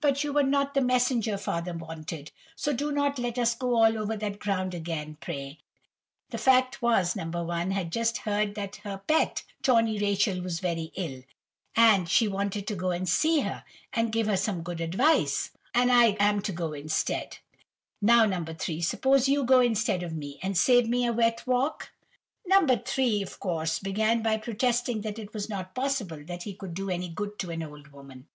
"But 0.00 0.24
you 0.24 0.32
were 0.32 0.42
not 0.44 0.72
the 0.72 0.80
messenger 0.80 1.36
father 1.36 1.74
wanted, 1.74 2.32
so 2.56 2.72
do 2.72 2.90
not 2.90 3.18
let 3.18 3.38
us 3.38 3.54
go 3.54 3.74
all 3.76 3.98
over 3.98 4.16
that 4.16 4.38
ground 4.38 4.72
again, 4.72 5.18
pray. 5.20 5.58
The 6.30 6.38
fact 6.38 6.80
was, 6.80 7.14
No. 7.14 7.26
1 7.28 7.72
had 7.72 7.92
just 7.92 8.16
heard 8.24 8.54
that 8.54 8.76
her 8.76 9.02
pet 9.06 9.42
'Tawny 9.60 9.98
Rachel' 9.98 10.40
was 10.40 10.60
very 10.60 10.90
ill, 10.96 11.22
and 11.76 12.08
she 12.08 12.26
wanted 12.26 12.66
to 12.66 12.74
go 12.76 12.92
and 12.92 13.06
see 13.06 13.40
her, 13.40 13.62
and 13.92 14.10
give 14.10 14.26
her 14.26 14.38
some 14.38 14.62
good 14.62 14.80
advice, 14.80 15.50
and 15.74 15.92
I 15.92 16.16
am 16.18 16.40
to 16.44 16.52
go 16.52 16.72
instead. 16.72 17.36
Now 18.00 18.24
No. 18.24 18.42
3, 18.42 18.80
suppose 18.80 19.28
you 19.28 19.44
go 19.44 19.60
instead 19.60 20.02
of 20.02 20.14
me, 20.16 20.38
and 20.42 20.56
save 20.56 20.88
me 20.88 21.04
a 21.04 21.12
wet 21.12 21.46
walk?" 21.46 21.90
No. 22.46 22.66
3, 22.66 23.20
of 23.20 23.38
course, 23.38 23.80
began 23.80 24.22
by 24.22 24.38
protesting 24.38 25.02
that 25.02 25.18
it 25.18 25.34
was 25.34 25.50
not 25.50 25.74
possible 25.74 26.24
that 26.24 26.44
he 26.44 26.54
could 26.54 26.72
do 26.72 26.88
any 26.88 27.10
good 27.10 27.38
to 27.40 27.50
an 27.50 27.62
old 27.62 27.88
woman. 27.88 28.28